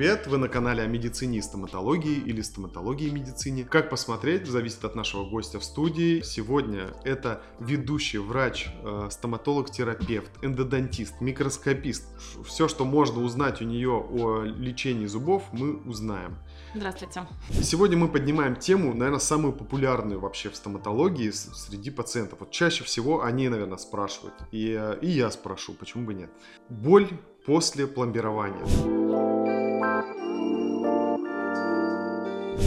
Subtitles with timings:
[0.00, 0.26] привет!
[0.26, 3.64] Вы на канале о медицине и стоматологии или стоматологии и медицине.
[3.64, 6.22] Как посмотреть, зависит от нашего гостя в студии.
[6.22, 12.08] Сегодня это ведущий врач, э, стоматолог-терапевт, эндодонтист, микроскопист.
[12.46, 16.38] Все, что можно узнать у нее о лечении зубов, мы узнаем.
[16.74, 17.26] Здравствуйте.
[17.62, 22.40] Сегодня мы поднимаем тему, наверное, самую популярную вообще в стоматологии среди пациентов.
[22.40, 24.32] Вот чаще всего они, наверное, спрашивают.
[24.50, 26.30] И, э, и я спрошу, почему бы нет.
[26.70, 27.06] Боль
[27.44, 28.99] после пломбирования.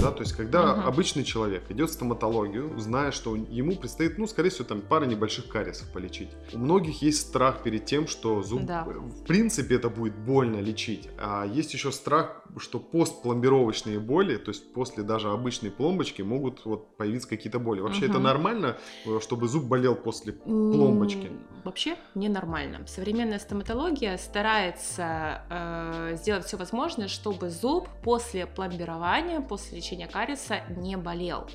[0.02, 0.82] Да, то есть, когда угу.
[0.88, 5.48] обычный человек идет в стоматологию, зная, что ему предстоит, ну, скорее всего, там пара небольших
[5.48, 6.30] кариесов полечить.
[6.54, 8.84] У многих есть страх перед тем, что зуб, да.
[8.84, 11.10] в принципе, это будет больно лечить.
[11.18, 16.96] А есть еще страх, что постпломбировочные боли, то есть после даже обычной пломбочки, могут вот
[16.98, 17.80] появиться какие-то боли.
[17.80, 18.12] Вообще угу.
[18.12, 21.32] это нормально, э, чтобы зуб болел после пломбочки?
[21.64, 22.86] Вообще ненормально.
[22.88, 30.96] Современная стоматология старается э, сделать все возможное, чтобы зуб после пломбирования, после лечения кариеса не
[30.96, 31.46] болел.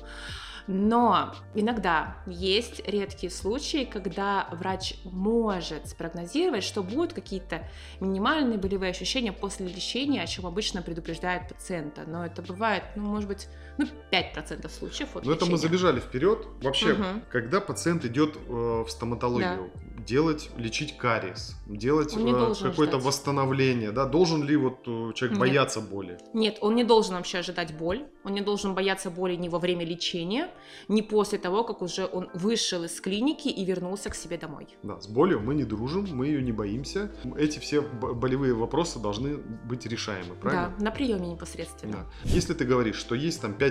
[0.67, 7.67] Но иногда есть редкие случаи, когда врач может спрогнозировать, что будут какие-то
[7.99, 12.03] минимальные болевые ощущения после лечения, о чем обычно предупреждает пациента.
[12.05, 13.47] Но это бывает, ну, может быть,
[13.79, 16.45] ну, 5% случаев от Но это мы забежали вперед.
[16.61, 17.03] Вообще, угу.
[17.31, 24.05] когда пациент идет э, в стоматологию, да делать, лечить кариес, делать э, какое-то восстановление, да,
[24.05, 25.39] должен ли вот э, человек Нет.
[25.39, 26.17] бояться боли?
[26.33, 29.85] Нет, он не должен вообще ожидать боль, он не должен бояться боли ни во время
[29.85, 30.49] лечения,
[30.87, 34.67] ни после того, как уже он вышел из клиники и вернулся к себе домой.
[34.81, 39.37] Да, с болью мы не дружим, мы ее не боимся, эти все болевые вопросы должны
[39.37, 40.73] быть решаемы, правильно?
[40.77, 41.93] Да, на приеме непосредственно.
[41.93, 42.05] Да.
[42.23, 43.68] Если ты говоришь, что есть там 5%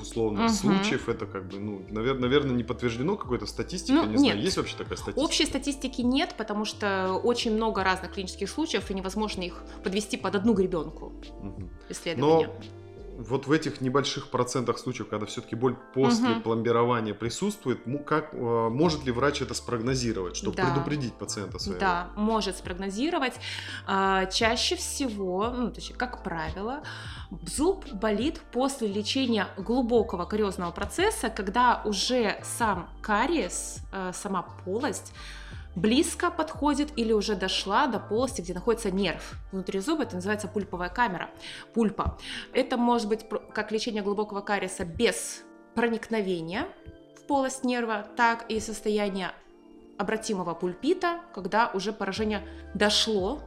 [0.00, 0.54] условных угу.
[0.54, 4.20] случаев, это как бы, ну, наверное, наверное не подтверждено какой-то статистикой, ну, не нет.
[4.20, 5.24] знаю, есть вообще такая статистика?
[5.24, 10.34] Общей статистики нет, потому что очень много разных клинических случаев, и невозможно их подвести под
[10.36, 11.70] одну гребенку угу.
[11.88, 12.46] исследования.
[12.46, 12.54] Но
[13.18, 16.40] вот в этих небольших процентах случаев, когда все-таки боль после угу.
[16.40, 20.66] пломбирования присутствует, как, э, может ли врач это спрогнозировать, чтобы да.
[20.66, 21.80] предупредить пациента своего?
[21.80, 23.34] Да, может спрогнозировать.
[23.86, 26.82] А, чаще всего, ну, точнее, как правило,
[27.46, 35.12] зуб болит после лечения глубокого кариозного процесса, когда уже сам кариес, э, сама полость
[35.74, 39.34] близко подходит или уже дошла до полости, где находится нерв.
[39.52, 41.30] Внутри зуба это называется пульповая камера,
[41.74, 42.18] пульпа.
[42.52, 45.42] Это может быть как лечение глубокого кариеса без
[45.74, 46.66] проникновения
[47.16, 49.32] в полость нерва, так и состояние
[49.98, 53.40] обратимого пульпита, когда уже поражение дошло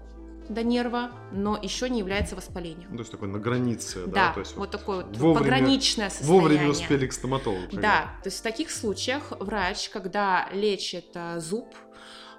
[0.50, 2.90] до нерва, но еще не является воспалением.
[2.92, 4.28] Ну, то есть такой на границе, да?
[4.28, 6.42] да то есть вот, вот такое вот вовремя, пограничное состояние.
[6.42, 7.68] Вовремя успели к стоматологу.
[7.72, 11.74] Да, то есть в таких случаях врач, когда лечит э, зуб,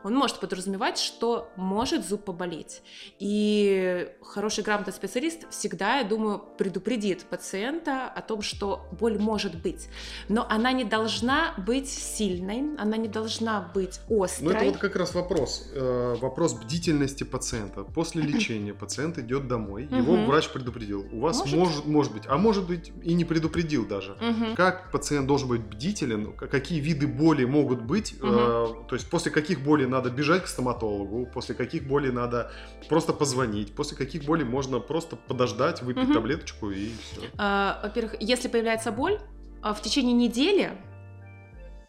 [0.07, 2.83] он может подразумевать, что может зуб поболеть.
[3.19, 9.89] И хороший грамотный специалист всегда, я думаю, предупредит пациента о том, что боль может быть.
[10.29, 14.49] Но она не должна быть сильной, она не должна быть острой.
[14.49, 15.73] Ну это вот как раз вопрос.
[15.75, 17.83] Э, вопрос бдительности пациента.
[17.83, 21.05] После лечения пациент идет домой, его врач предупредил.
[21.11, 24.17] У вас может, может, может быть, а может быть и не предупредил даже.
[24.55, 29.65] Как пациент должен быть бдителен, какие виды боли могут быть, э, то есть после каких
[29.65, 32.51] болей надо бежать к стоматологу, после каких болей надо
[32.89, 36.15] просто позвонить, после каких болей можно просто подождать, выпить угу.
[36.15, 37.23] таблеточку и все.
[37.39, 39.19] А, во-первых, если появляется боль
[39.63, 40.73] а, в течение недели,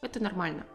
[0.01, 0.66] это нормально.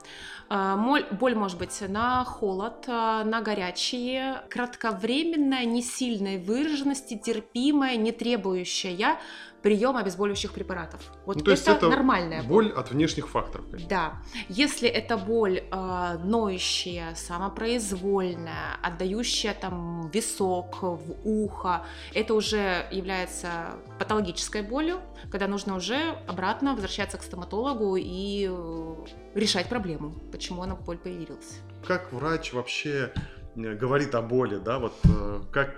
[0.48, 0.76] А,
[1.12, 9.22] боль может быть на холод, а, на горячие, кратковременная, не сильной выраженности, терпимая, не требующая
[9.62, 11.00] приема обезболивающих препаратов.
[11.24, 12.68] Вот ну, то это, это нормальная боль.
[12.68, 13.66] боль от внешних факторов.
[13.70, 13.88] Конечно.
[13.88, 14.22] Да.
[14.48, 24.62] Если это боль э, ноющая, самопроизвольная, отдающая там висок, в ухо, это уже является патологической
[24.62, 25.00] болью,
[25.30, 28.94] когда нужно уже обратно возвращаться к стоматологу и э,
[29.34, 31.60] решать проблему, почему она боль появилась.
[31.86, 33.12] Как врач вообще
[33.54, 35.76] говорит о боли, да, вот э, как,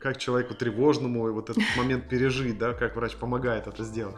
[0.00, 4.16] как человеку тревожному вот этот момент пережить, да, как врач помогает это сделать?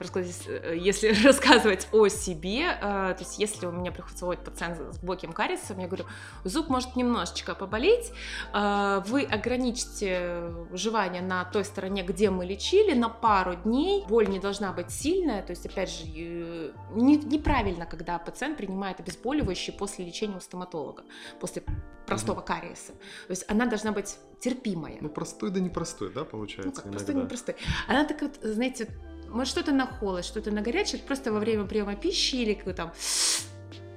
[0.00, 5.32] Э, если рассказывать о себе, э, то есть если у меня приходит пациент с глубоким
[5.32, 6.04] кариесом, я говорю,
[6.44, 8.12] зуб может немножечко поболеть,
[8.52, 14.38] э, вы ограничите жевание на той стороне, где мы лечили, на пару дней, боль не
[14.38, 20.36] должна быть сильная, то есть, опять же, не, неправильно, когда пациент принимает обезболивающие после лечения
[20.36, 21.04] у стоматолога,
[21.40, 21.62] после
[22.06, 22.92] простого mm кариеса.
[22.92, 24.98] То есть она должна быть терпимая.
[25.00, 26.68] Ну, простой да непростой, да, получается?
[26.68, 27.56] Ну, как, простой, непростой.
[27.88, 28.88] Она так вот, знаете,
[29.34, 32.92] может что-то на холод, что-то на горячее, просто во время приема пищи или как там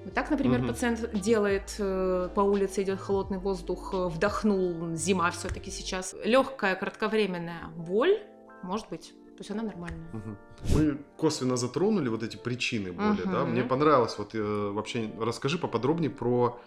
[0.07, 0.69] Вот так, например, угу.
[0.69, 6.16] пациент делает э, по улице, идет холодный воздух, э, вдохнул, зима все-таки сейчас.
[6.24, 8.18] Легкая кратковременная боль,
[8.63, 9.13] может быть.
[9.38, 10.10] То есть она нормальная.
[10.13, 10.78] Угу.
[10.78, 13.31] Мы косвенно затронули вот эти причины боли, угу.
[13.31, 13.44] да.
[13.44, 14.18] Мне понравилось.
[14.18, 16.57] Вот э, вообще расскажи поподробнее про,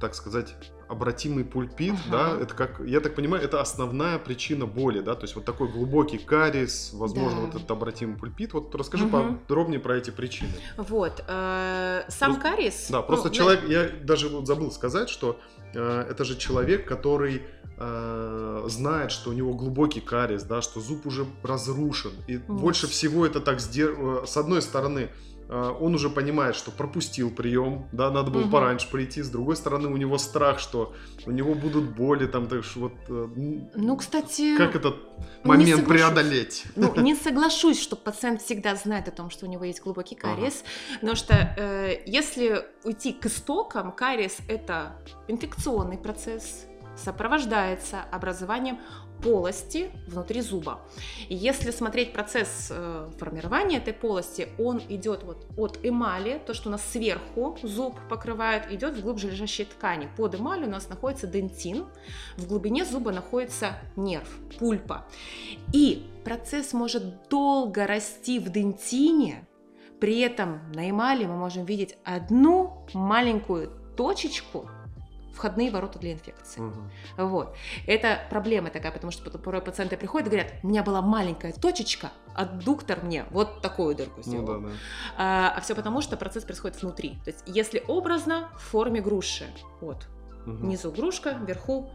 [0.00, 0.54] так сказать,
[0.88, 2.10] обратимый пульпит, угу.
[2.10, 2.36] да.
[2.40, 5.14] Это как, я так понимаю, это основная причина боли, да.
[5.14, 7.46] То есть вот такой глубокий кариес, возможно, да.
[7.46, 8.52] вот этот обратимый пульпит.
[8.54, 9.36] Вот расскажи угу.
[9.36, 10.52] подробнее про эти причины.
[10.76, 12.86] Вот э, сам просто, кариес.
[12.90, 13.72] Да, просто ну, человек, да.
[13.72, 15.38] я даже вот забыл сказать, что
[15.74, 17.42] э, это же человек, который
[17.76, 22.12] э, знает, что у него глубокий кариес, да, что зуб уже разрушен.
[22.26, 22.46] И yes.
[22.46, 23.58] больше всего это так.
[23.58, 25.10] Э, с одной стороны,
[25.48, 28.50] он уже понимает, что пропустил прием, да, надо было угу.
[28.50, 29.22] пораньше прийти.
[29.22, 30.94] С другой стороны, у него страх, что
[31.26, 32.92] у него будут боли, там, так что вот.
[33.08, 33.28] Э,
[33.74, 34.56] ну, кстати.
[34.56, 34.96] Как этот
[35.44, 36.64] момент преодолеть?
[36.76, 40.62] Ну, не соглашусь, что пациент всегда знает о том, что у него есть глубокий кариес,
[40.62, 40.94] ага.
[41.00, 44.96] потому что э, если уйти к истокам, кариес это
[45.28, 46.66] инфекционный процесс
[46.96, 48.78] сопровождается образованием
[49.22, 50.80] полости внутри зуба.
[51.28, 56.68] И если смотреть процесс э, формирования этой полости, он идет вот от эмали, то, что
[56.68, 60.08] у нас сверху зуб покрывает, идет в глубже лежащие ткани.
[60.16, 61.86] Под эмалью у нас находится дентин,
[62.36, 64.28] в глубине зуба находится нерв,
[64.58, 65.06] пульпа.
[65.72, 69.46] И процесс может долго расти в дентине,
[70.00, 74.70] при этом на эмали мы можем видеть одну маленькую точечку,
[75.34, 76.60] входные ворота для инфекции.
[76.60, 77.26] Угу.
[77.28, 77.56] Вот.
[77.86, 82.10] Это проблема такая, потому что порой пациенты приходят и говорят, у меня была маленькая точечка,
[82.34, 84.46] а доктор мне вот такую дырку сделал.
[84.46, 84.74] Ну, да, да.
[85.16, 87.18] А, а все потому, что процесс происходит внутри.
[87.24, 89.46] То есть, если образно, в форме груши.
[89.80, 90.08] Вот.
[90.46, 90.56] Угу.
[90.56, 91.90] Внизу грушка, вверху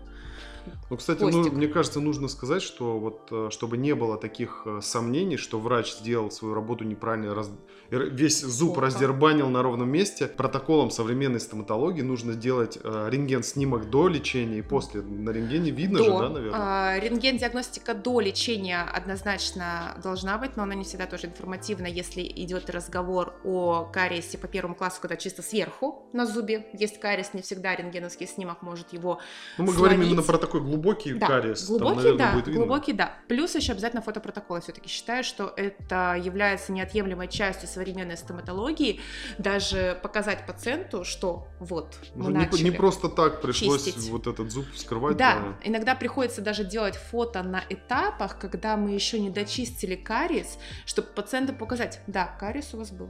[0.90, 4.80] ну, кстати, ну, мне кажется, нужно сказать, что вот э, чтобы не было таких э,
[4.82, 7.50] сомнений, что врач сделал свою работу неправильно, раз...
[7.90, 8.82] весь зуб Плохо.
[8.88, 15.02] раздербанил на ровном месте, протоколом современной стоматологии нужно делать э, рентген-снимок до лечения и после.
[15.02, 16.04] На рентгене видно до.
[16.04, 16.60] же, да, наверное?
[16.62, 22.70] А, рентген-диагностика до лечения однозначно должна быть, но она не всегда тоже информативна, если идет
[22.70, 27.76] разговор о кариесе по первому классу, когда чисто сверху на зубе есть кариес, не всегда
[27.76, 29.20] рентгеновский снимок может его
[29.58, 29.78] ну, Мы словить.
[29.78, 31.68] говорим именно про такой глубокий да, кариес.
[31.68, 32.60] Глубокий, там, наверное, да, будет видно.
[32.60, 33.14] глубокий, да.
[33.28, 34.58] Плюс еще обязательно фотопротокол.
[34.58, 39.00] Я все-таки считаю, что это является неотъемлемой частью современной стоматологии.
[39.38, 44.10] Даже показать пациенту, что вот мы не, начали не просто так пришлось чистить.
[44.10, 45.18] вот этот зуб вскрывать.
[45.18, 50.58] Да, да, иногда приходится даже делать фото на этапах, когда мы еще не дочистили кариес,
[50.86, 53.10] чтобы пациенту показать, да, кариес у вас был.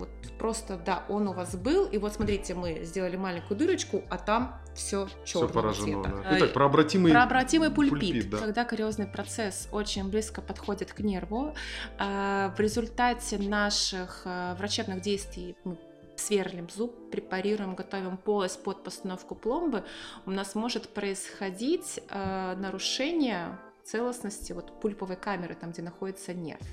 [0.00, 0.08] Вот
[0.38, 4.60] просто, да, он у вас был, и вот смотрите, мы сделали маленькую дырочку, а там
[4.74, 6.22] все черного все поражено, цвета.
[6.22, 6.38] Да.
[6.38, 8.38] Итак, про обратимый, про обратимый пульпит, пульпит да.
[8.38, 11.54] когда кариозный процесс очень близко подходит к нерву.
[11.98, 15.78] А, в результате наших а, врачебных действий мы
[16.16, 19.84] сверлим зуб, препарируем, готовим полость под постановку пломбы,
[20.26, 26.66] у нас может происходить э, нарушение целостности вот пульповой камеры, там, где находится нерв.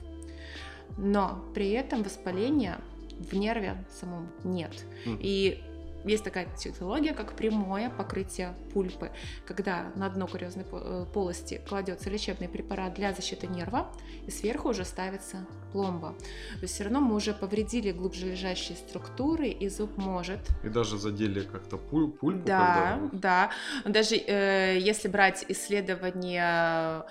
[0.97, 2.77] Но при этом воспаление
[3.19, 4.86] в нерве самом нет.
[5.06, 5.18] Mm.
[5.22, 5.64] И
[6.06, 9.12] есть такая технология, как прямое покрытие пульпы,
[9.46, 13.92] когда на дно кариозной э, полости кладется лечебный препарат для защиты нерва,
[14.26, 16.16] и сверху уже ставится пломба.
[16.54, 20.40] То есть все равно мы уже повредили глубже лежащие структуры, и зуб может...
[20.64, 22.46] И даже задели как-то пуль, пульпу?
[22.46, 23.51] Да, когда...
[23.84, 23.92] да.
[23.92, 27.06] Даже э, если брать исследования,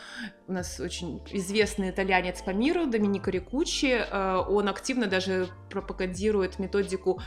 [0.46, 7.20] у нас очень известный итальянец по миру, Доминико Рикучи, э, он активно даже пропагандирует методику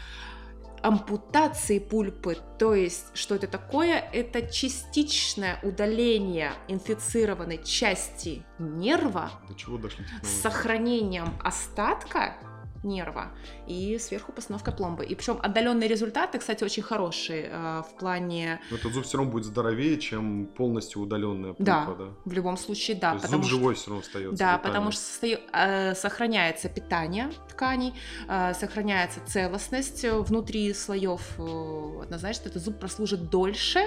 [0.82, 3.98] ампутации пульпы, то есть что это такое?
[4.14, 9.80] Это частичное удаление инфицированной части нерва До чего
[10.24, 12.36] с сохранением остатка
[12.84, 13.32] нерва
[13.68, 15.06] и сверху постановка пломбы.
[15.06, 18.62] И причем отдаленные результаты, кстати, очень хорошие э, в плане...
[18.72, 21.96] Но этот зуб все равно будет здоровее, чем полностью удаленная пульпа, да?
[21.98, 23.14] Да, в любом случае, да.
[23.14, 23.58] То потому зуб что...
[23.58, 24.38] живой все равно остается.
[24.38, 24.62] Да, витамин.
[24.62, 25.28] потому что состо...
[25.28, 27.94] э, сохраняется питание тканей,
[28.28, 31.22] э, сохраняется целостность внутри слоев.
[31.38, 33.82] Э, однозначно, этот зуб прослужит дольше,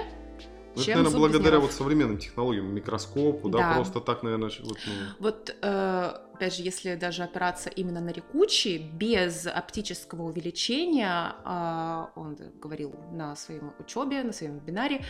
[0.75, 4.51] ну, чем, это, наверное, благодаря вот современным технологиям, микроскопу, да, да просто так, наверное.
[4.63, 4.93] Вот, ну...
[5.19, 12.37] вот э, опять же, если даже опираться именно на рекучий, без оптического увеличения, э, он
[12.61, 15.03] говорил на своем учебе, на своем вебинаре,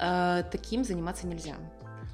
[0.00, 1.56] э, таким заниматься нельзя.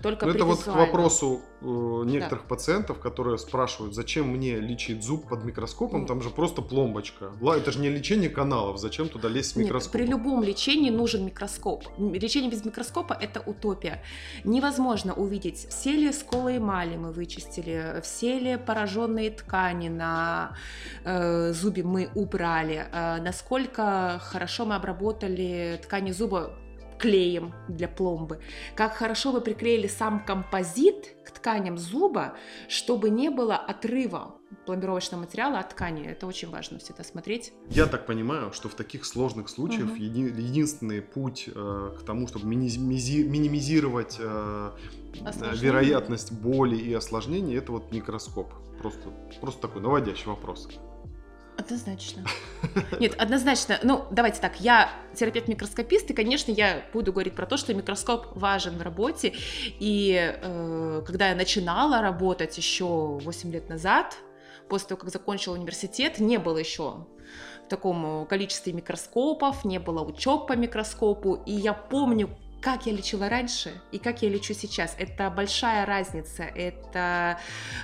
[0.03, 1.65] Только Но при это вот к вопросу э,
[2.07, 6.07] некоторых пациентов, которые спрашивают, зачем мне лечить зуб под микроскопом, Ну.
[6.07, 7.33] там же просто пломбочка.
[7.43, 10.01] Это же не лечение каналов, зачем туда лезть с Нет, микроскопом?
[10.01, 11.85] при любом лечении нужен микроскоп.
[11.99, 14.03] Лечение без микроскопа– это утопия.
[14.45, 20.57] Невозможно увидеть, все ли сколы эмали мы вычистили, все ли пораженные ткани на
[21.05, 26.53] э, зубе мы убрали, э, насколько хорошо мы обработали ткани зуба
[26.99, 28.41] клеем для пломбы,
[28.75, 32.35] как хорошо вы приклеили сам композит к тканям зуба,
[32.69, 34.35] чтобы не было отрыва
[34.67, 36.07] пломбировочного материала от ткани.
[36.07, 37.53] Это очень важно всегда смотреть.
[37.71, 39.97] Я так понимаю, что в таких сложных случаях Мгм.
[39.97, 44.71] еди- единственный путь э, к тому, чтобы минимизи- минимизировать э,
[45.61, 48.49] вероятность боли и осложнений, это вот микроскоп.
[48.81, 50.69] Просто, просто такой наводящий вопрос.
[51.59, 52.23] Однозначно.
[53.01, 53.81] Нет, однозначно.
[53.83, 58.79] Ну, давайте так, я терапевт-микроскопист, и, конечно, я буду говорить про то, что микроскоп важен
[58.79, 59.35] в работе.
[59.81, 64.17] И э, когда я начинала работать еще 8 лет назад,
[64.69, 67.07] после того, как закончила университет, не было еще
[67.65, 73.29] в таком количестве микроскопов, не было учеб по микроскопу, и я помню, как я лечила
[73.29, 74.95] раньше и как я лечу сейчас.
[74.99, 76.43] Это большая разница.
[76.43, 77.39] Это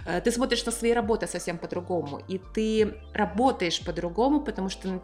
[0.07, 5.03] э, ты смотришь на свои работы совсем по-другому, и ты работаешь по-другому, потому что ну,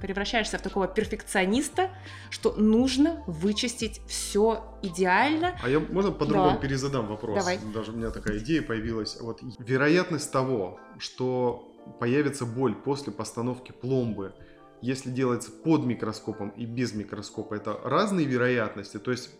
[0.00, 1.90] превращаешься в такого перфекциониста,
[2.30, 5.58] что нужно вычистить все идеально.
[5.62, 6.56] А я, можно по-другому Да.
[6.56, 7.38] перезадам вопрос?
[7.38, 7.58] Давай.
[7.74, 9.20] Даже у меня такая идея появилась.
[9.20, 14.34] Вот вероятность того, что появится боль после постановки пломбы,
[14.80, 18.98] если делается под микроскопом и без микроскопа, это разные вероятности.
[18.98, 19.30] То есть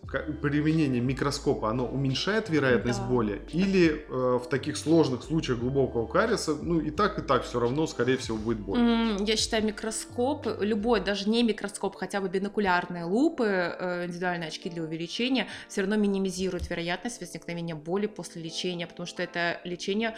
[0.41, 3.07] применение микроскопа, оно уменьшает вероятность Да.
[3.07, 3.41] боли?
[3.53, 7.87] Или э, в таких сложных случаях глубокого кариеса, ну и так, и так все равно,
[7.87, 8.79] скорее всего, будет боль?
[8.79, 14.69] М, Я считаю, микроскоп, любой, даже не микроскоп, хотя бы бинокулярные лупы, э, индивидуальные очки
[14.69, 20.15] для увеличения, все равно минимизируют вероятность возникновения боли после лечения, потому что это лечение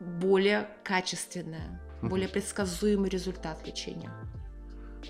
[0.00, 4.10] более качественное, более предсказуемый результат лечения.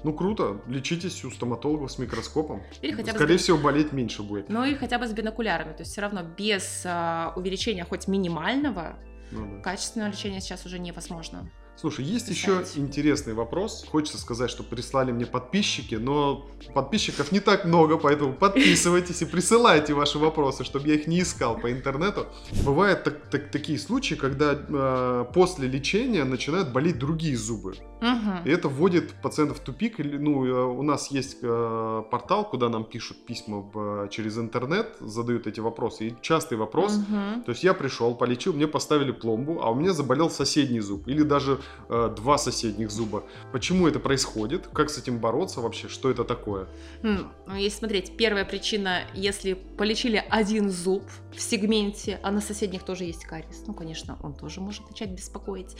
[0.04, 2.62] Ну круто, лечитесь у стоматологов с микроскопом.
[2.80, 4.48] Или хотя бы Скорее с- всего, болеть меньше будет.
[4.48, 8.96] Ну и хотя бы с бинокулярами, то есть все равно без а, увеличения хоть минимального
[9.30, 9.62] Ну да.
[9.62, 11.50] качественного лечения сейчас уже невозможно.
[11.74, 13.84] Слушай, есть еще интересный вопрос.
[13.90, 19.92] Хочется сказать, что прислали мне подписчики, но подписчиков не так много, поэтому подписывайтесь и присылайте
[19.94, 22.26] ваши вопросы, чтобы я их не искал по интернету.
[22.64, 27.74] Бывают так- так- такие случаи, когда э, после лечения начинают болеть другие зубы.
[28.00, 28.44] Мгм.
[28.44, 29.98] И это вводит пациентов в тупик.
[29.98, 35.46] Ну, э, у нас есть э, портал, куда нам пишут письма в- через интернет, задают
[35.48, 36.08] эти вопросы.
[36.08, 37.42] И частый вопрос, Мгм.
[37.44, 41.22] то есть я пришел, полечил, мне поставили пломбу, а у меня заболел соседний зуб или
[41.22, 43.22] даже э, два соседних зуба.
[43.52, 44.66] Почему это происходит?
[44.72, 45.88] Как с этим бороться вообще?
[45.88, 46.66] Что это такое?
[47.02, 51.02] М, Ну, если смотреть, первая причина, если полечили один зуб
[51.34, 55.76] в сегменте, а на соседних тоже есть кариес, ну, конечно, он тоже может начать беспокоить.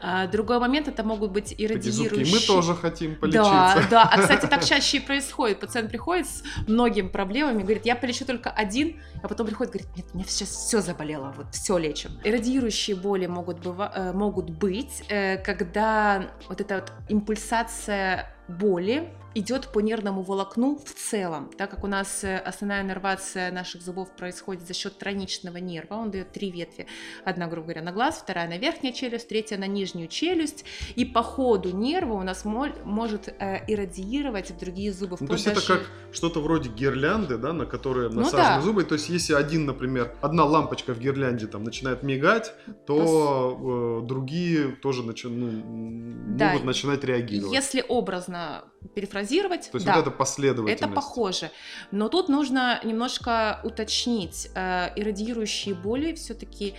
[0.00, 2.34] А, другой момент, это могут быть и Такие зубки, и радиирующие...
[2.40, 3.42] мы тоже хотим полечиться.
[3.44, 4.02] Да, да.
[4.12, 5.60] А, кстати, так чаще и происходит.
[5.60, 10.06] Пациент приходит с многими проблемами, говорит, я полечу только один, а потом приходит, говорит, нет,
[10.14, 12.10] мне сейчас все заболело, вот все лечим.
[12.24, 19.12] И радиирующие боли могут, быва- э, могут быть, э, когда вот эта вот импульсация боли
[19.38, 24.08] идет по нервному волокну в целом, так как у нас э, основная нервация наших зубов
[24.16, 26.86] происходит за счет тройничного нерва, он дает три ветви,
[27.24, 30.64] одна, грубо говоря, на глаз, вторая на верхнюю челюсть, третья на нижнюю челюсть,
[30.94, 35.16] и по ходу нерва у нас может э, иррадиировать в другие зубы.
[35.20, 38.60] Ну, то есть это даже- как что-то вроде гирлянды, да, на которые Ну насажены да.
[38.62, 38.84] зубы.
[38.84, 42.54] То есть если один, например, одна лампочка в гирлянде там начинает мигать,
[42.86, 46.52] то э, другие тоже начи- ну, Да.
[46.52, 47.52] могут начинать реагировать.
[47.52, 48.64] Если образно
[48.94, 50.82] перефразировать, То есть да, вот это последовательность.
[50.82, 51.50] это похоже.
[51.90, 54.48] Но тут нужно немножко уточнить.
[54.54, 56.74] Э, иррадиирующие боли все-таки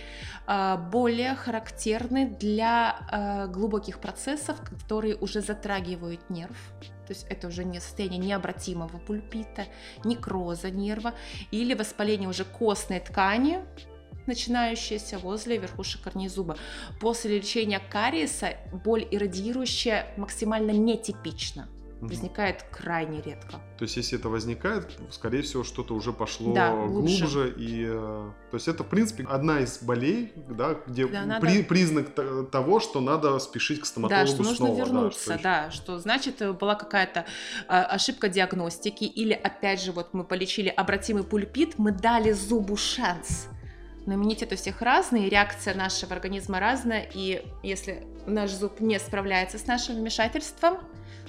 [0.90, 6.56] более характерны для э, глубоких процессов, которые уже затрагивают нерв.
[7.06, 9.66] То есть это уже не состояние необратимого пульпита,
[10.04, 11.14] некроза нерва
[11.50, 13.60] или воспаление уже костной ткани,
[14.26, 16.56] начинающееся возле верхушек корней зуба.
[17.00, 21.68] После лечения кариеса боль иррадиирующая максимально нетипична.
[22.00, 22.08] Мгм.
[22.10, 23.54] Возникает крайне редко.
[23.76, 27.24] То есть, если это возникает, скорее всего, что-то уже пошло Да, глубже.
[27.26, 27.54] глубже.
[27.58, 31.64] и, э, то есть, это, в принципе, одна из болей, да, где Да, при- надо-
[31.64, 34.76] признак т- того, что надо спешить к стоматологу Да, что нужно снова.
[34.78, 37.26] да, вернуться, что да, что значит э, была какая-то
[37.66, 43.48] э, ошибка диагностики, или опять же вот мы полечили обратимый пульпит, мы дали зубу шанс.
[44.06, 49.58] Но иммунитет у всех разный, реакция нашего организма разная, и если наш зуб не справляется
[49.58, 50.78] с нашим вмешательством,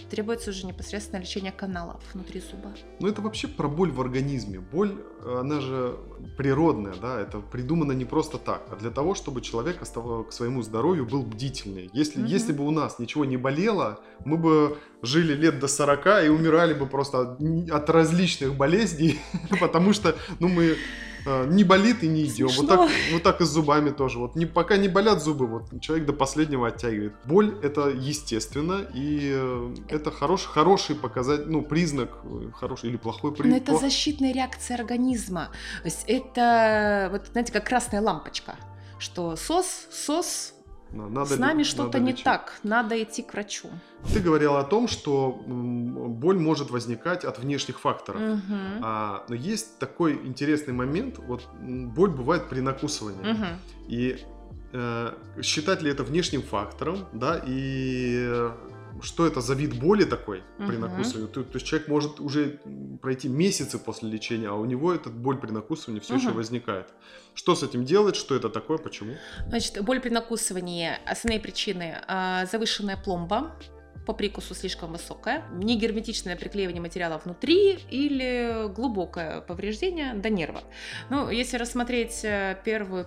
[0.09, 2.73] требуется уже непосредственно лечение каналов внутри зуба.
[2.99, 4.59] Ну, это вообще про боль в организме.
[4.59, 5.97] Боль, она же
[6.37, 11.05] природная, да, это придумано не просто так, а для того, чтобы человек к своему здоровью
[11.05, 11.89] был бдительный.
[11.93, 12.27] Если, угу.
[12.27, 16.73] если бы у нас ничего не болело, мы бы жили лет до 40 и умирали
[16.73, 19.19] бы просто от, от различных болезней,
[19.59, 20.75] потому что, ну, мы
[21.47, 22.49] не болит и не идем.
[22.57, 24.19] Вот так, вот так и с зубами тоже.
[24.19, 27.13] Вот не, пока не болят зубы, вот человек до последнего оттягивает.
[27.25, 33.33] Боль это естественно, и э, это хороший, хороший показатель, ну, признак, э, хороший или плохой
[33.33, 33.67] признак.
[33.67, 35.49] Но это защитная реакция организма.
[35.81, 38.55] То есть это, вот знаете, как красная лампочка,
[38.97, 40.53] что СОС, СОС
[40.91, 43.69] надо, С нами что-то не так, надо идти к врачу.
[44.13, 48.21] Ты говорила о том, что боль может возникать от внешних факторов.
[48.21, 48.57] Угу.
[48.81, 53.31] А, но есть такой интересный момент, вот боль бывает при накусывании.
[53.31, 53.45] Угу.
[53.87, 54.19] И
[54.73, 58.49] э, считать ли это внешним фактором, да, и
[59.01, 61.27] что это за вид боли такой при uh накусывании.
[61.27, 62.59] То, то есть человек может уже
[63.01, 66.93] пройти месяцы после лечения, а у него эта боль при накусывании все uh еще возникает.
[67.33, 68.15] Что с этим делать?
[68.15, 68.77] Что это такое?
[68.77, 69.13] Почему?
[69.47, 70.91] Значит, боль при накусывании.
[71.05, 71.97] Основные причины.
[72.07, 73.55] А, завышенная пломба,
[74.09, 80.63] по прикусу слишком высокая, негерметичное приклеивание материала внутри или глубокое повреждение до нерва.
[81.11, 83.05] Ну, если рассмотреть э, первую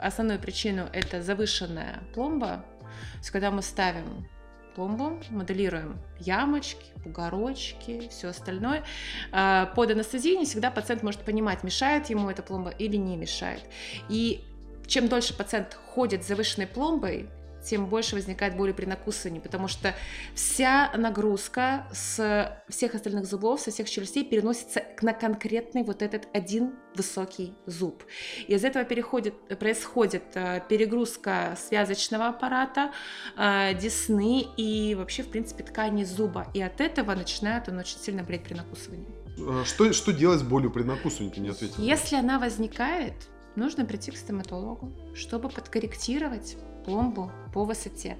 [0.00, 2.64] основную причину, это завышенная пломба.
[2.80, 4.28] То есть, когда мы ставим
[4.74, 8.84] пломбу, моделируем ямочки, бугорочки, все остальное.
[9.30, 13.62] А, под анестезией не всегда пациент может понимать, мешает ему эта пломба или не мешает.
[14.08, 14.44] И
[14.86, 17.28] чем дольше пациент ходит с завышенной пломбой,
[17.64, 19.94] тем больше возникает боли при накусывании, потому что
[20.34, 26.74] вся нагрузка с всех остальных зубов, со всех челюстей переносится на конкретный вот этот один
[26.94, 28.04] высокий зуб.
[28.46, 32.92] И из этого переходит, происходит э, перегрузка связочного аппарата,
[33.36, 36.48] э, десны и вообще, в принципе, ткани зуба.
[36.54, 39.08] И от этого начинает он очень сильно болеть при накусывании.
[39.38, 41.82] А что, что делать с болью при накусывании, ты не ответила?
[41.82, 43.14] Если она возникает,
[43.56, 48.16] нужно прийти к стоматологу, чтобы подкорректировать пломбу по высоте.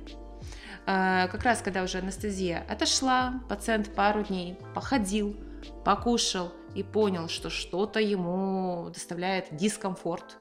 [0.86, 5.36] А, как раз когда уже анестезия отошла, пациент пару дней походил,
[5.84, 10.38] покушал и понял, что что-то ему доставляет дискомфорт.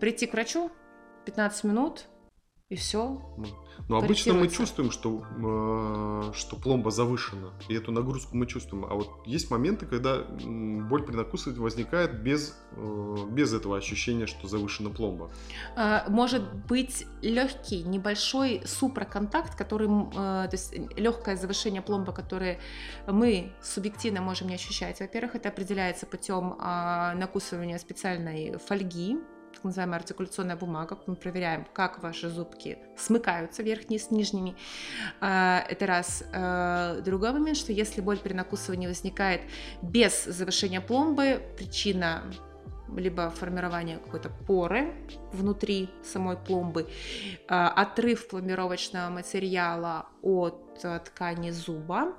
[0.00, 0.70] Прийти к врачу
[1.24, 2.06] 15 минут,
[2.68, 3.22] и все.
[3.88, 8.84] Но обычно мы чувствуем, что, э, что пломба завышена, и эту нагрузку мы чувствуем.
[8.84, 14.48] А вот есть моменты, когда боль при накусывании возникает без, э, без этого ощущения, что
[14.48, 15.30] завышена пломба.
[15.76, 22.58] А, может быть легкий, небольшой супроконтакт, который, э, то есть легкое завышение пломбы, которое
[23.06, 25.00] мы субъективно можем не ощущать.
[25.00, 29.18] Во-первых, это определяется путем а, накусывания специальной фольги,
[29.56, 30.98] так называемая артикуляционная бумага.
[31.06, 34.54] Мы проверяем, как ваши зубки смыкаются верхние с нижними.
[35.20, 36.24] А, это раз.
[36.34, 39.40] А, другой момент, что если боль при накусывании возникает
[39.82, 42.22] без завышения пломбы, причина
[42.94, 44.92] либо формирование какой-то поры
[45.32, 46.88] внутри самой пломбы,
[47.48, 50.62] а, отрыв пломбировочного материала от
[51.06, 52.12] ткани зуба,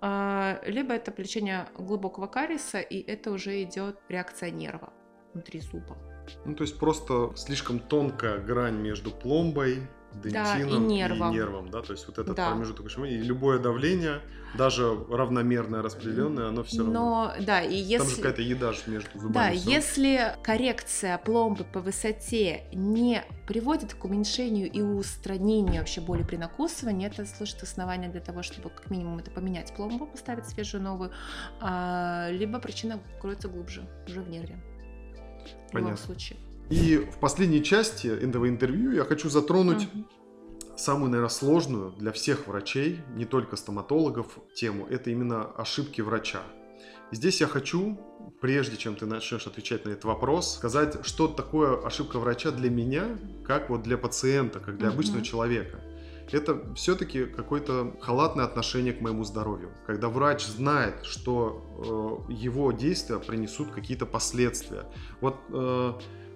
[0.00, 4.92] либо это лечение глубокого кариеса, и это уже идет реакция нерва
[5.34, 5.96] внутри зуба.
[6.44, 9.82] Ну, то есть просто слишком тонкая грань между пломбой,
[10.22, 11.30] дентином да, и, нервом.
[11.30, 12.50] и нервом, да, то есть вот этот да.
[12.50, 14.20] промежуток и любое давление,
[14.56, 16.92] даже равномерное распределенное, оно все равно.
[16.92, 19.54] Но да, и если там же какая-то еда между зубами.
[19.54, 19.70] Да, все.
[19.70, 27.06] если коррекция пломбы по высоте не приводит к уменьшению и устранению вообще боли при накусывании,
[27.06, 31.10] это служит основанием для того, чтобы как минимум это поменять пломбу, поставить свежую новую,
[31.60, 34.58] а, либо причина кроется глубже, уже в нерве.
[35.72, 35.96] Понятно.
[35.96, 36.38] случае.
[36.70, 40.04] И в последней части этого интервью я хочу затронуть угу.
[40.76, 44.86] самую, наверное, сложную для всех врачей, не только стоматологов, тему.
[44.88, 46.42] Это именно ошибки врача.
[47.12, 47.98] И здесь я хочу,
[48.40, 53.16] прежде чем ты начнешь отвечать на этот вопрос, сказать, что такое ошибка врача для меня,
[53.44, 54.94] как вот для пациента, как для угу.
[54.94, 55.80] обычного человека
[56.34, 59.70] это все-таки какое-то халатное отношение к моему здоровью.
[59.86, 64.84] Когда врач знает, что э, его действия принесут какие-то последствия.
[65.20, 65.92] Вот э,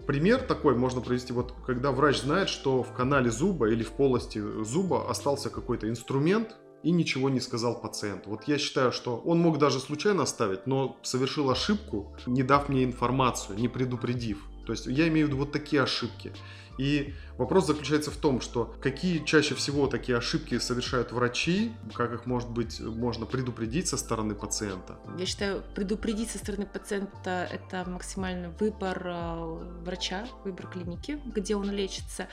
[0.06, 4.40] пример такой можно привести, вот когда врач знает, что в канале зуба или в полости
[4.62, 8.30] зуба остался какой-то инструмент, и ничего не сказал пациенту.
[8.30, 12.84] Вот я считаю, что он мог даже случайно оставить, но совершил ошибку, не дав мне
[12.84, 14.46] информацию, не предупредив.
[14.66, 16.32] То есть я имею в виду вот такие ошибки.
[16.80, 22.24] И вопрос заключается в том, что какие чаще всего такие ошибки совершают врачи, как их,
[22.24, 24.98] может быть, можно предупредить со стороны пациента?
[25.18, 31.70] Я считаю, предупредить со стороны пациента– это максимальный выбор э, врача, выбор клиники, где он
[31.70, 32.28] лечится.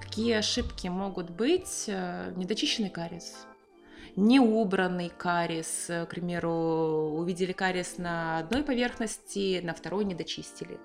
[0.00, 1.86] Какие ошибки могут быть?
[1.88, 3.47] Э, недочищенный кариес,
[4.18, 10.80] неубранный кариес, к примеру, увидели кариес на одной поверхности, на второй не дочистили.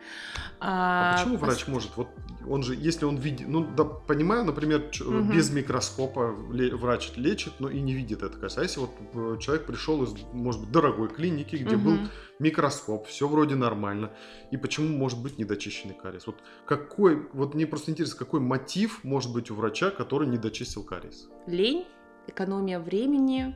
[0.60, 1.98] А, а почему врач может?
[1.98, 2.10] Вот
[2.48, 5.34] он же, если он видит, ну да, понимаю, например, угу.
[5.34, 8.38] без микроскопа врач лечит, но и не видит это.
[8.56, 11.86] А если вот э, человек пришел из, может быть, дорогой клиники, где угу.
[11.86, 11.98] был
[12.38, 14.12] микроскоп, все вроде нормально,
[14.52, 16.28] и почему может быть недочищенный кариес?
[16.28, 16.36] Вот
[16.68, 21.30] какой, вот мне просто интересно, какой мотив может быть у врача, который не дочистил кариес?
[21.48, 21.86] Лень
[22.28, 23.56] экономия времени.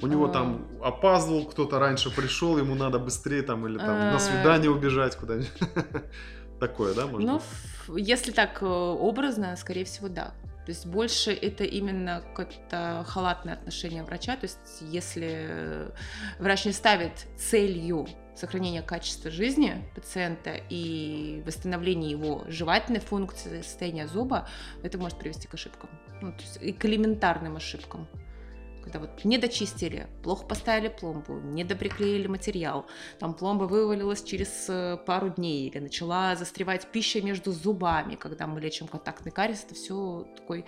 [0.00, 0.28] У него а...
[0.28, 4.12] там опаздывал, кто-то раньше пришел, ему надо быстрее там или там а...
[4.12, 5.52] на свидание убежать куда-нибудь.
[6.60, 7.40] Такое, да, может Ну,
[7.96, 10.32] если так э, образно, скорее всего, да.
[10.66, 14.36] То есть больше это именно какое-то халатное отношение врача.
[14.36, 15.90] То есть если
[16.38, 24.46] врач не ставит целью сохранения качества жизни пациента и восстановления его жевательной функции, состояния зуба,
[24.82, 25.88] это может привести к ошибкам.
[26.20, 28.08] Ну, то есть и к элементарным ошибкам
[28.88, 32.86] когда вот не дочистили, плохо поставили пломбу, не доприклеили материал,
[33.18, 38.60] там пломба вывалилась через э, пару дней или начала застревать пища между зубами, когда мы
[38.60, 40.64] лечим контактный кариес, это все такой...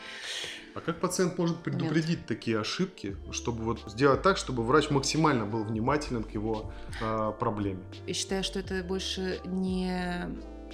[0.74, 2.26] А как пациент может предупредить момент.
[2.26, 7.80] такие ошибки, чтобы вот сделать так, чтобы врач максимально был внимателен к его э, проблеме?
[8.06, 10.28] Я считаю, что это больше не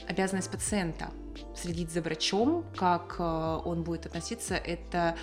[0.08, 1.10] обязанность пациента
[1.54, 5.16] следить за врачом, как э, он будет относиться, это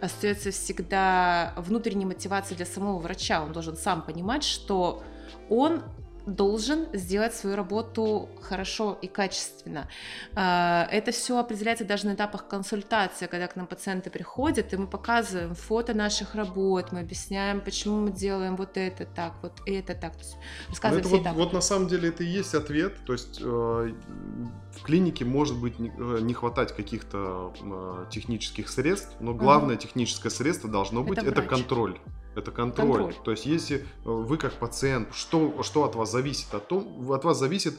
[0.00, 3.42] остается всегда внутренней мотивацией для самого врача.
[3.42, 5.02] Он должен сам понимать, что
[5.48, 5.82] он
[6.26, 9.88] должен сделать свою работу хорошо и качественно.
[10.34, 14.88] А, это все определяется даже на этапах консультации, когда к нам пациенты приходят, и мы
[14.88, 20.12] показываем фото наших работ, мы объясняем, почему мы делаем вот это так, вот это так.
[20.68, 21.38] рассказываем это все вот, этапы.
[21.38, 22.94] вот на самом деле это и есть ответ.
[23.06, 29.32] То есть э, в клинике может быть не, э, хватать каких-то э, технических средств, но
[29.32, 29.82] главное угу.
[29.82, 31.98] техническое средство должно быть это, это контроль.
[32.36, 32.88] Это контроль.
[32.88, 33.14] контроль.
[33.24, 36.52] То есть, если э, вы как пациент, что, что от вас зависит?
[36.54, 37.74] От, том, от вас зависит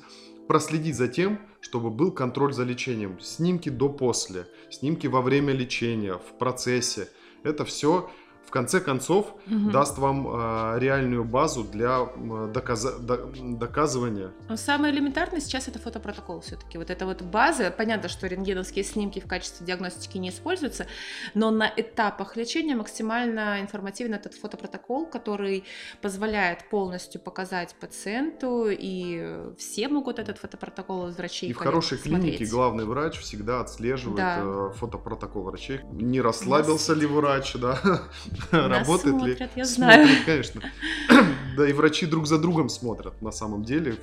[0.47, 3.19] проследить за тем, чтобы был контроль за лечением.
[3.19, 7.09] Снимки до-после, снимки во время лечения, в процессе.
[7.43, 8.09] Это все
[8.47, 9.71] в конце концов угу.
[9.71, 14.31] даст вам э, реальную базу для э, доказа- до- доказывания.
[14.47, 16.77] Но самое элементарное сейчас это фотопротокол все-таки.
[16.77, 17.71] Вот это вот база.
[17.71, 20.87] Понятно, что рентгеновские снимки в качестве диагностики не используются,
[21.33, 25.65] но на этапах лечения максимально информативен этот фотопротокол, который
[26.01, 32.37] позволяет полностью показать пациенту, и все могут этот фотопротокол врачей И в хорошей смотреть.
[32.37, 34.39] клинике главный врач всегда отслеживает да.
[34.41, 35.81] Э, фотопротокол врачей.
[35.91, 37.01] Не расслабился Нас...
[37.01, 37.77] ли врач, да?
[38.51, 39.49] Работает смотрят, ли?
[39.55, 40.07] Я знаю.
[40.07, 40.61] Смотрят, конечно.
[41.57, 43.95] Да и врачи друг за другом смотрят на самом деле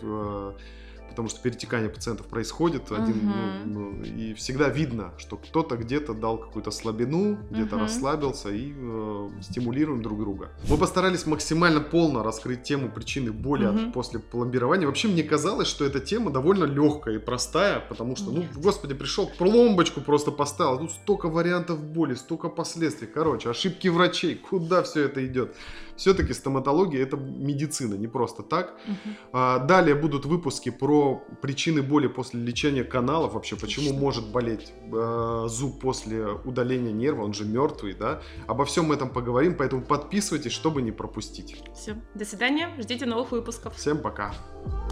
[1.14, 3.34] потому что перетекание пациентов происходит один, угу.
[3.66, 7.84] ну, ну, и всегда видно, что кто-то где-то дал какую-то слабину, где-то угу.
[7.84, 10.50] расслабился и э, стимулируем друг друга.
[10.68, 13.78] Мы постарались максимально полно раскрыть тему причины боли угу.
[13.78, 14.88] от, после пломбирования.
[14.88, 18.50] Вообще мне казалось, что эта тема довольно легкая и простая, потому что, Нет.
[18.52, 24.34] ну, господи, пришел пломбочку просто поставил, тут столько вариантов боли, столько последствий, короче, ошибки врачей,
[24.34, 25.54] куда все это идет?
[25.96, 28.74] Все-таки стоматология это медицина, не просто так.
[28.86, 29.14] Угу.
[29.32, 34.00] А, далее будут выпуски про причины боли после лечения каналов, вообще почему Отлично.
[34.00, 38.20] может болеть э, зуб после удаления нерва, он же мертвый, да.
[38.46, 41.62] Обо всем этом поговорим, поэтому подписывайтесь, чтобы не пропустить.
[41.74, 43.76] Все, до свидания, ждите новых выпусков.
[43.76, 44.34] Всем пока.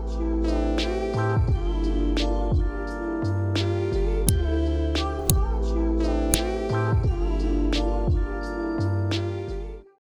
[0.03, 1.12] Thank you